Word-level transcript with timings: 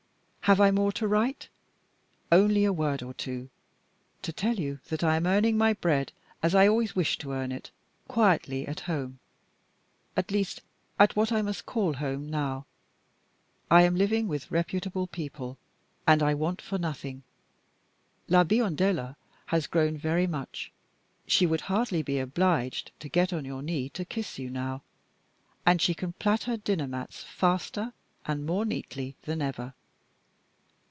Have 0.45 0.59
I 0.59 0.69
more 0.71 0.91
to 0.93 1.07
write? 1.07 1.47
Only 2.29 2.65
a 2.65 2.73
word 2.73 3.01
or 3.01 3.13
two, 3.13 3.49
to 4.21 4.33
tell 4.33 4.55
you 4.55 4.81
that 4.89 5.01
I 5.01 5.15
am 5.15 5.25
earning 5.25 5.57
my 5.57 5.71
bread, 5.71 6.11
as 6.43 6.53
I 6.53 6.67
always 6.67 6.93
wished 6.93 7.21
to 7.21 7.31
earn 7.31 7.53
it, 7.53 7.71
quietly 8.09 8.67
at 8.67 8.81
home 8.81 9.19
at 10.17 10.29
least, 10.29 10.59
at 10.99 11.15
what 11.15 11.31
I 11.31 11.41
must 11.41 11.65
call 11.65 11.93
home 11.93 12.29
now. 12.29 12.65
I 13.69 13.83
am 13.83 13.95
living 13.95 14.27
with 14.27 14.51
reputable 14.51 15.07
people, 15.07 15.57
and 16.05 16.21
I 16.21 16.33
want 16.33 16.61
for 16.61 16.77
nothing. 16.77 17.23
La 18.27 18.43
Biondella 18.43 19.15
has 19.45 19.67
grown 19.67 19.95
very 19.97 20.27
much; 20.27 20.69
she 21.27 21.45
would 21.45 21.61
hardly 21.61 22.01
be 22.01 22.19
obliged 22.19 22.91
to 22.99 23.07
get 23.07 23.31
on 23.31 23.45
your 23.45 23.61
knee 23.61 23.87
to 23.89 24.03
kiss 24.03 24.37
you 24.37 24.49
now; 24.49 24.83
and 25.65 25.81
she 25.81 25.93
can 25.93 26.11
plait 26.11 26.43
her 26.43 26.57
dinner 26.57 26.87
mats 26.87 27.23
faster 27.23 27.93
and 28.25 28.45
more 28.45 28.65
neatly 28.65 29.15
than 29.23 29.41
ever. 29.41 29.75